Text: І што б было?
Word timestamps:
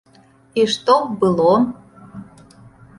І 0.61 0.63
што 0.77 0.95
б 1.05 1.21
было? 1.25 1.53